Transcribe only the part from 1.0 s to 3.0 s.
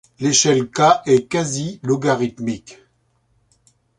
est quasi-logarithmique.